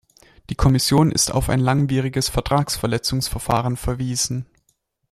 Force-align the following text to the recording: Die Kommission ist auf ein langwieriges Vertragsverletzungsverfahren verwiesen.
Die 0.49 0.55
Kommission 0.55 1.11
ist 1.11 1.31
auf 1.31 1.47
ein 1.47 1.59
langwieriges 1.59 2.27
Vertragsverletzungsverfahren 2.27 3.77
verwiesen. 3.77 4.47